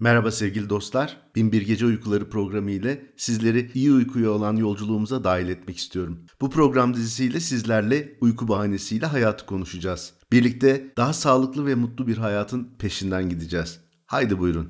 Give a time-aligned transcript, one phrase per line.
[0.00, 1.16] Merhaba sevgili dostlar.
[1.34, 6.26] Binbir Gece Uykuları programı ile sizleri iyi uykuya olan yolculuğumuza dahil etmek istiyorum.
[6.40, 10.14] Bu program dizisiyle sizlerle uyku bahanesiyle hayatı konuşacağız.
[10.32, 13.80] Birlikte daha sağlıklı ve mutlu bir hayatın peşinden gideceğiz.
[14.06, 14.68] Haydi buyurun.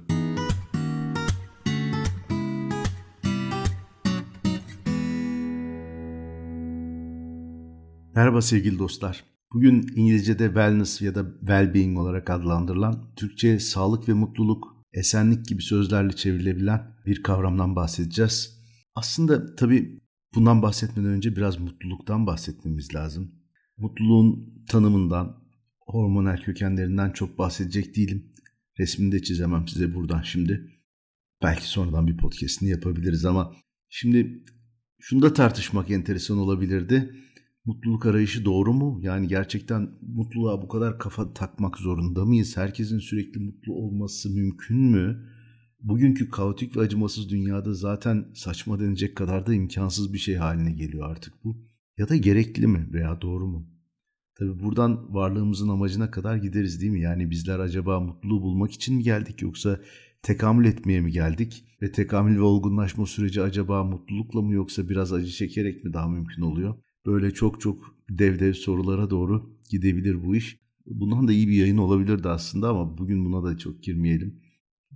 [8.15, 9.25] Merhaba sevgili dostlar.
[9.53, 16.13] Bugün İngilizce'de wellness ya da well-being olarak adlandırılan, Türkçe sağlık ve mutluluk esenlik gibi sözlerle
[16.13, 18.61] çevrilebilen bir kavramdan bahsedeceğiz.
[18.95, 20.01] Aslında tabii
[20.35, 23.35] bundan bahsetmeden önce biraz mutluluktan bahsetmemiz lazım.
[23.77, 25.45] Mutluluğun tanımından,
[25.81, 28.33] hormonal kökenlerinden çok bahsedecek değilim.
[28.79, 30.71] Resmini de çizemem size buradan şimdi.
[31.43, 33.55] Belki sonradan bir podcastini yapabiliriz ama
[33.89, 34.45] şimdi
[35.01, 37.15] şunu da tartışmak enteresan olabilirdi.
[37.67, 38.99] Mutluluk arayışı doğru mu?
[39.03, 42.57] Yani gerçekten mutluluğa bu kadar kafa takmak zorunda mıyız?
[42.57, 45.27] Herkesin sürekli mutlu olması mümkün mü?
[45.81, 51.11] Bugünkü kaotik ve acımasız dünyada zaten saçma denecek kadar da imkansız bir şey haline geliyor
[51.11, 51.57] artık bu.
[51.99, 53.71] Ya da gerekli mi veya doğru mu?
[54.39, 57.01] Tabi buradan varlığımızın amacına kadar gideriz değil mi?
[57.01, 59.81] Yani bizler acaba mutluluğu bulmak için mi geldik yoksa
[60.23, 61.65] tekamül etmeye mi geldik?
[61.83, 66.43] Ve tekamül ve olgunlaşma süreci acaba mutlulukla mı yoksa biraz acı çekerek mi daha mümkün
[66.43, 66.75] oluyor?
[67.07, 70.59] Böyle çok çok dev dev sorulara doğru gidebilir bu iş.
[70.87, 74.43] Bundan da iyi bir yayın olabilirdi aslında ama bugün buna da çok girmeyelim.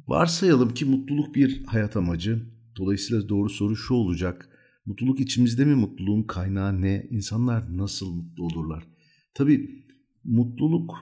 [0.08, 2.46] Varsayalım ki mutluluk bir hayat amacı.
[2.76, 4.48] Dolayısıyla doğru soru şu olacak.
[4.86, 5.74] Mutluluk içimizde mi?
[5.74, 7.06] Mutluluğun kaynağı ne?
[7.10, 8.86] İnsanlar nasıl mutlu olurlar?
[9.34, 9.84] Tabii
[10.24, 10.94] mutluluk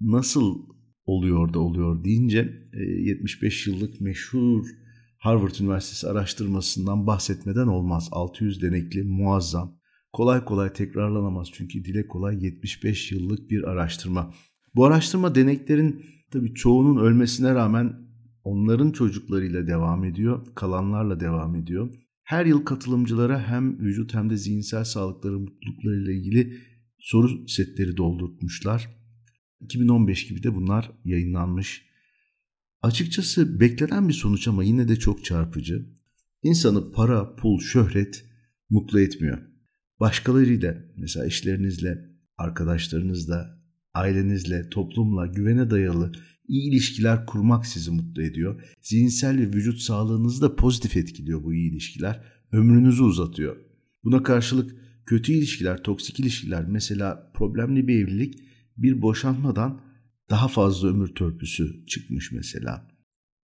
[0.00, 0.58] nasıl
[1.06, 2.62] oluyor da oluyor deyince
[2.98, 4.66] 75 e, yıllık meşhur
[5.18, 8.08] Harvard Üniversitesi araştırmasından bahsetmeden olmaz.
[8.12, 9.77] 600 denekli muazzam
[10.18, 14.34] kolay kolay tekrarlanamaz çünkü dile kolay 75 yıllık bir araştırma.
[14.74, 17.96] Bu araştırma deneklerin tabii çoğunun ölmesine rağmen
[18.44, 21.94] onların çocuklarıyla devam ediyor, kalanlarla devam ediyor.
[22.22, 26.56] Her yıl katılımcılara hem vücut hem de zihinsel sağlıkları, mutluluklarıyla ilgili
[26.98, 28.88] soru setleri doldurtmuşlar.
[29.60, 31.84] 2015 gibi de bunlar yayınlanmış.
[32.82, 35.86] Açıkçası beklenen bir sonuç ama yine de çok çarpıcı.
[36.42, 38.24] İnsanı para, pul, şöhret
[38.70, 39.57] mutlu etmiyor
[40.00, 42.04] başkalarıyla mesela eşlerinizle,
[42.38, 43.58] arkadaşlarınızla,
[43.94, 46.12] ailenizle, toplumla güvene dayalı
[46.48, 48.62] iyi ilişkiler kurmak sizi mutlu ediyor.
[48.82, 52.24] Zihinsel ve vücut sağlığınızı da pozitif etkiliyor bu iyi ilişkiler.
[52.52, 53.56] Ömrünüzü uzatıyor.
[54.04, 54.76] Buna karşılık
[55.06, 58.34] kötü ilişkiler, toksik ilişkiler mesela problemli bir evlilik
[58.76, 59.80] bir boşanmadan
[60.30, 62.88] daha fazla ömür törpüsü çıkmış mesela.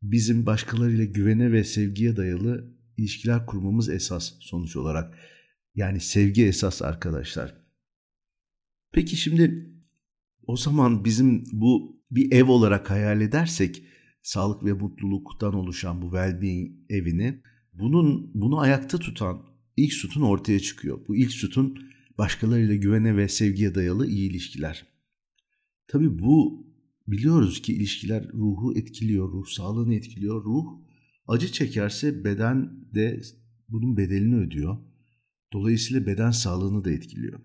[0.02, 5.18] Bizim başkalarıyla güvene ve sevgiye dayalı ilişkiler kurmamız esas sonuç olarak.
[5.75, 7.63] Yani sevgi esas arkadaşlar.
[8.91, 9.69] Peki şimdi
[10.47, 13.83] o zaman bizim bu bir ev olarak hayal edersek
[14.22, 17.41] sağlık ve mutluluktan oluşan bu well-being evini
[17.73, 19.45] bunun bunu ayakta tutan
[19.78, 21.07] ilk sütun ortaya çıkıyor.
[21.07, 21.79] Bu ilk sütun
[22.17, 24.85] başkalarıyla güvene ve sevgiye dayalı iyi ilişkiler.
[25.88, 26.67] Tabii bu
[27.07, 30.44] biliyoruz ki ilişkiler ruhu etkiliyor, ruh sağlığını etkiliyor.
[30.44, 30.66] Ruh
[31.28, 33.22] acı çekerse beden de
[33.69, 34.78] bunun bedelini ödüyor.
[35.53, 37.40] Dolayısıyla beden sağlığını da etkiliyor.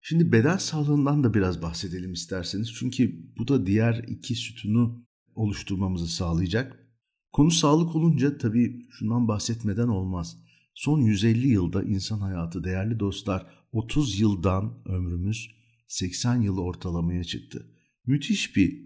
[0.00, 2.72] Şimdi beden sağlığından da biraz bahsedelim isterseniz.
[2.74, 6.86] Çünkü bu da diğer iki sütunu oluşturmamızı sağlayacak.
[7.32, 10.36] Konu sağlık olunca tabii şundan bahsetmeden olmaz.
[10.74, 15.50] Son 150 yılda insan hayatı değerli dostlar 30 yıldan ömrümüz
[15.86, 17.66] 80 yıl ortalamaya çıktı.
[18.06, 18.84] Müthiş bir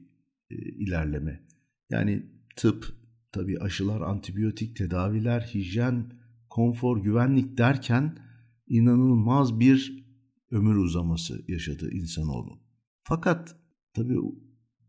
[0.51, 1.47] e, ilerleme.
[1.91, 2.95] Yani tıp,
[3.33, 6.13] tabii aşılar, antibiyotik tedaviler, hijyen,
[6.49, 8.26] konfor, güvenlik derken
[8.69, 10.07] inanılmaz bir
[10.51, 12.61] ömür uzaması yaşadı insanoğlu.
[13.03, 13.57] Fakat
[13.95, 14.19] tabii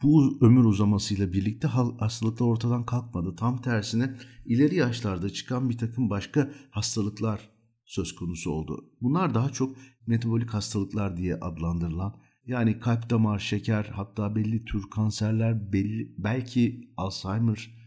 [0.03, 3.35] bu ömür uzamasıyla birlikte hastalıklar ortadan kalkmadı.
[3.35, 4.15] Tam tersine
[4.45, 7.49] ileri yaşlarda çıkan bir takım başka hastalıklar
[7.85, 8.91] söz konusu oldu.
[9.01, 9.77] Bunlar daha çok
[10.07, 12.15] metabolik hastalıklar diye adlandırılan
[12.45, 17.77] yani kalp damar, şeker hatta belli tür kanserler belli, belki Alzheimer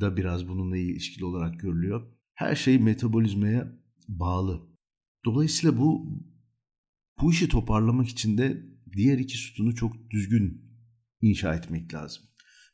[0.00, 2.02] da biraz bununla ilişkili olarak görülüyor.
[2.34, 3.72] Her şey metabolizmaya
[4.08, 4.75] bağlı.
[5.26, 6.06] Dolayısıyla bu
[7.20, 10.62] bu işi toparlamak için de diğer iki sütunu çok düzgün
[11.20, 12.22] inşa etmek lazım.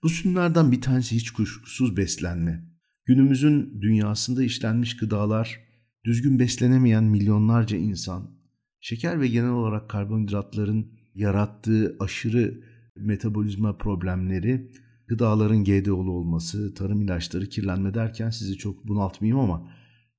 [0.03, 2.73] Bu sütunlardan bir tanesi hiç kuşkusuz beslenme.
[3.05, 5.61] Günümüzün dünyasında işlenmiş gıdalar,
[6.05, 8.39] düzgün beslenemeyen milyonlarca insan,
[8.81, 12.65] şeker ve genel olarak karbonhidratların yarattığı aşırı
[12.97, 14.73] metabolizma problemleri,
[15.09, 19.73] gıdaların GDO'lu olması, tarım ilaçları, kirlenme derken sizi çok bunaltmayayım ama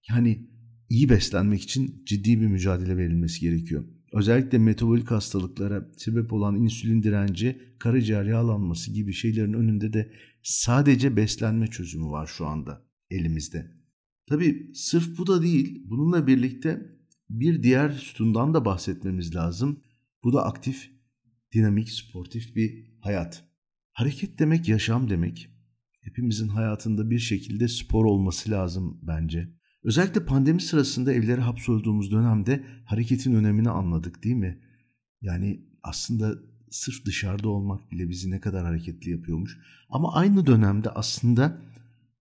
[0.09, 0.52] yani
[0.93, 3.85] iyi beslenmek için ciddi bir mücadele verilmesi gerekiyor.
[4.11, 10.13] Özellikle metabolik hastalıklara sebep olan insülin direnci, karaciğer yağlanması gibi şeylerin önünde de
[10.43, 13.71] sadece beslenme çözümü var şu anda elimizde.
[14.29, 15.83] Tabii sırf bu da değil.
[15.85, 16.81] Bununla birlikte
[17.29, 19.83] bir diğer sütundan da bahsetmemiz lazım.
[20.23, 20.91] Bu da aktif,
[21.53, 23.43] dinamik, sportif bir hayat.
[23.91, 25.49] Hareket demek yaşam demek.
[26.01, 29.62] Hepimizin hayatında bir şekilde spor olması lazım bence.
[29.83, 34.59] Özellikle pandemi sırasında evlere hapsolduğumuz dönemde hareketin önemini anladık değil mi?
[35.21, 36.35] Yani aslında
[36.71, 39.57] sırf dışarıda olmak bile bizi ne kadar hareketli yapıyormuş.
[39.89, 41.61] Ama aynı dönemde aslında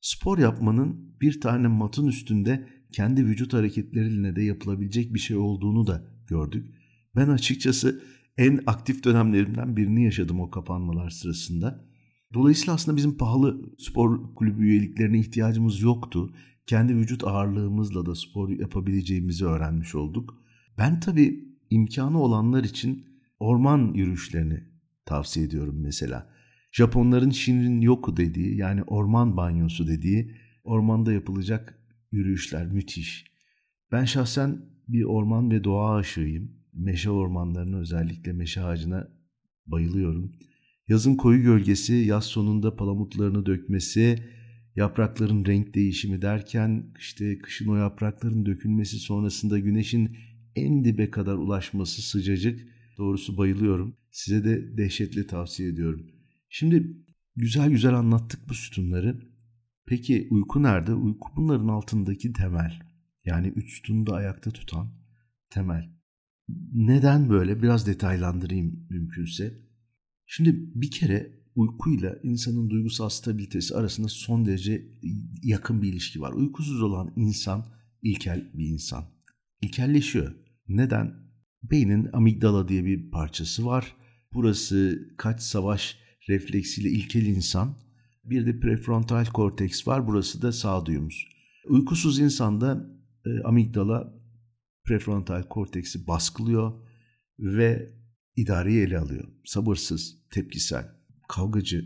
[0.01, 6.05] spor yapmanın bir tane matın üstünde kendi vücut hareketleriyle de yapılabilecek bir şey olduğunu da
[6.27, 6.75] gördük.
[7.17, 8.03] Ben açıkçası
[8.39, 11.85] en aktif dönemlerimden birini yaşadım o kapanmalar sırasında.
[12.35, 16.35] Dolayısıyla aslında bizim pahalı spor kulübü üyeliklerine ihtiyacımız yoktu.
[16.73, 20.35] Kendi vücut ağırlığımızla da spor yapabileceğimizi öğrenmiş olduk.
[20.79, 23.07] Ben tabii imkanı olanlar için
[23.41, 24.65] orman yürüyüşlerini
[25.05, 26.31] tavsiye ediyorum mesela.
[26.71, 30.35] Japonların Shinrin Yoku dediği yani orman banyosu dediği
[30.65, 31.79] ormanda yapılacak
[32.13, 33.25] yürüyüşler müthiş.
[33.91, 36.53] Ben şahsen bir orman ve doğa aşığıyım.
[36.73, 39.09] Meşe ormanlarına özellikle meşe ağacına
[39.67, 40.33] bayılıyorum.
[40.89, 44.19] Yazın koyu gölgesi, yaz sonunda palamutlarını dökmesi,
[44.77, 50.17] yaprakların renk değişimi derken işte kışın o yaprakların dökülmesi sonrasında güneşin
[50.57, 52.73] en dibe kadar ulaşması sıcacık.
[52.99, 53.97] Doğrusu bayılıyorum.
[54.11, 56.07] Size de dehşetle tavsiye ediyorum.
[56.49, 56.97] Şimdi
[57.37, 59.21] güzel güzel anlattık bu sütunları.
[59.87, 60.95] Peki uyku nerede?
[60.95, 62.81] Uyku bunların altındaki temel.
[63.25, 64.95] Yani üç sütunu ayakta tutan
[65.51, 65.93] temel.
[66.73, 67.63] Neden böyle?
[67.63, 69.55] Biraz detaylandırayım mümkünse.
[70.27, 74.87] Şimdi bir kere uykuyla insanın duygusal stabilitesi arasında son derece
[75.43, 76.33] yakın bir ilişki var.
[76.33, 77.67] Uykusuz olan insan
[78.03, 79.05] ilkel bir insan.
[79.63, 80.35] İlkelleşiyor.
[80.69, 81.15] Neden?
[81.63, 83.97] Beynin amigdala diye bir parçası var.
[84.33, 87.79] Burası kaç savaş refleksiyle ilkel insan.
[88.25, 90.07] Bir de prefrontal korteks var.
[90.07, 91.29] Burası da sağduyumuz.
[91.69, 92.91] Uykusuz insanda
[93.27, 94.15] e, amigdala
[94.85, 96.73] prefrontal korteksi baskılıyor
[97.39, 97.93] ve
[98.37, 99.29] idareyi ele alıyor.
[99.45, 101.02] Sabırsız, tepkisel,
[101.33, 101.85] kavgacı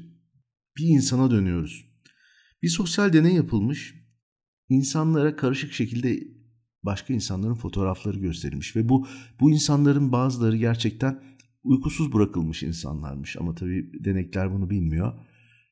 [0.78, 1.84] bir insana dönüyoruz.
[2.62, 3.94] Bir sosyal deney yapılmış.
[4.69, 6.19] İnsanlara karışık şekilde
[6.82, 9.06] başka insanların fotoğrafları gösterilmiş ve bu
[9.40, 11.22] bu insanların bazıları gerçekten
[11.64, 15.12] uykusuz bırakılmış insanlarmış ama tabii denekler bunu bilmiyor.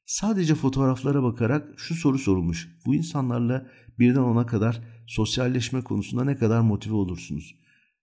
[0.07, 2.69] Sadece fotoğraflara bakarak şu soru sorulmuş.
[2.87, 7.55] Bu insanlarla birden ona kadar sosyalleşme konusunda ne kadar motive olursunuz?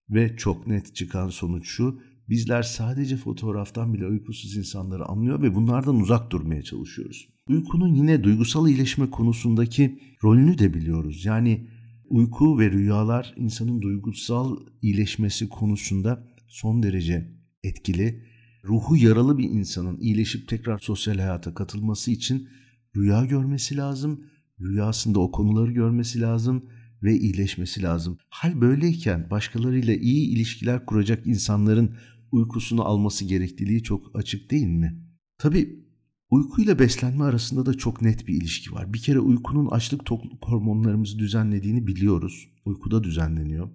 [0.09, 2.01] Ve çok net çıkan sonuç şu.
[2.31, 7.27] Bizler sadece fotoğraftan bile uykusuz insanları anlıyor ve bunlardan uzak durmaya çalışıyoruz.
[7.49, 11.25] Uykunun yine duygusal iyileşme konusundaki rolünü de biliyoruz.
[11.25, 11.67] Yani
[12.09, 17.31] uyku ve rüyalar insanın duygusal iyileşmesi konusunda son derece
[17.63, 18.23] etkili.
[18.63, 22.47] Ruhu yaralı bir insanın iyileşip tekrar sosyal hayata katılması için
[22.95, 24.23] rüya görmesi lazım.
[24.59, 26.65] Rüyasında o konuları görmesi lazım
[27.03, 28.17] ve iyileşmesi lazım.
[28.29, 31.95] Hal böyleyken başkalarıyla iyi ilişkiler kuracak insanların
[32.31, 35.05] uykusunu alması gerekliliği çok açık değil mi?
[35.37, 35.85] Tabi
[36.29, 38.93] uyku ile beslenme arasında da çok net bir ilişki var.
[38.93, 42.47] Bir kere uykunun açlık tokluk hormonlarımızı düzenlediğini biliyoruz.
[42.65, 43.69] Uykuda düzenleniyor.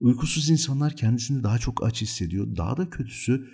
[0.00, 2.56] Uykusuz insanlar kendisini daha çok aç hissediyor.
[2.56, 3.48] Daha da kötüsü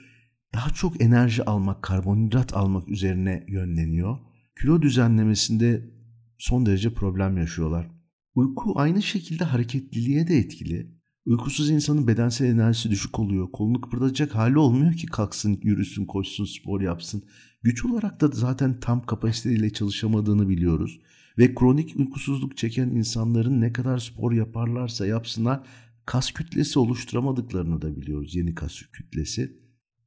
[0.54, 4.18] daha çok enerji almak, karbonhidrat almak üzerine yönleniyor.
[4.60, 5.90] Kilo düzenlemesinde
[6.38, 7.90] son derece problem yaşıyorlar.
[8.34, 10.94] Uyku aynı şekilde hareketliliğe de etkili.
[11.26, 13.52] Uykusuz insanın bedensel enerjisi düşük oluyor.
[13.52, 17.22] Kolunu kıpırdatacak hali olmuyor ki kalksın, yürüsün, koşsun, spor yapsın.
[17.62, 21.00] Güç olarak da zaten tam kapasiteyle çalışamadığını biliyoruz.
[21.38, 25.66] Ve kronik uykusuzluk çeken insanların ne kadar spor yaparlarsa yapsınlar
[26.06, 28.34] kas kütlesi oluşturamadıklarını da biliyoruz.
[28.34, 29.56] Yeni kas kütlesi.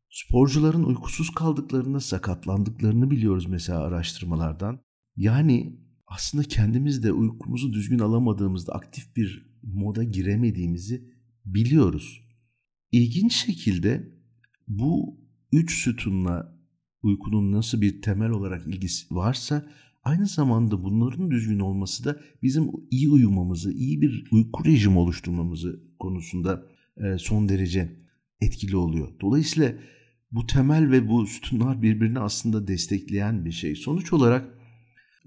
[0.09, 4.79] Sporcuların uykusuz kaldıklarında sakatlandıklarını biliyoruz mesela araştırmalardan.
[5.15, 11.11] Yani aslında kendimiz de uykumuzu düzgün alamadığımızda aktif bir moda giremediğimizi
[11.45, 12.21] biliyoruz.
[12.91, 14.11] İlginç şekilde
[14.67, 15.19] bu
[15.51, 16.57] üç sütunla
[17.03, 19.69] uykunun nasıl bir temel olarak ilgisi varsa
[20.03, 26.65] aynı zamanda bunların düzgün olması da bizim iyi uyumamızı, iyi bir uyku rejimi oluşturmamızı konusunda
[26.97, 27.97] e, son derece
[28.41, 29.19] etkili oluyor.
[29.21, 29.73] Dolayısıyla
[30.31, 33.75] bu temel ve bu sütunlar birbirini aslında destekleyen bir şey.
[33.75, 34.56] Sonuç olarak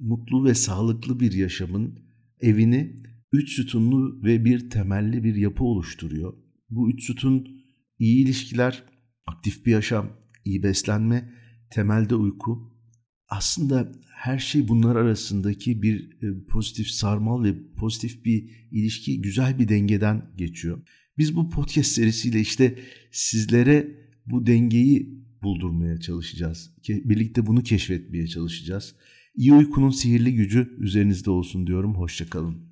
[0.01, 1.99] mutlu ve sağlıklı bir yaşamın
[2.41, 2.97] evini
[3.33, 6.35] üç sütunlu ve bir temelli bir yapı oluşturuyor.
[6.71, 7.49] Bu üç sütun
[7.99, 8.85] iyi ilişkiler,
[9.27, 10.11] aktif bir yaşam,
[10.45, 11.33] iyi beslenme,
[11.71, 12.73] temelde uyku.
[13.29, 19.69] Aslında her şey bunlar arasındaki bir e, pozitif sarmal ve pozitif bir ilişki, güzel bir
[19.69, 20.83] dengeden geçiyor.
[21.19, 22.79] Biz bu podcast serisiyle işte
[23.13, 26.71] sizlere bu dengeyi buldurmaya çalışacağız.
[26.89, 28.95] Birlikte bunu keşfetmeye çalışacağız.
[29.35, 31.95] İyi uykunun sihirli gücü üzerinizde olsun diyorum.
[31.95, 32.70] Hoşçakalın.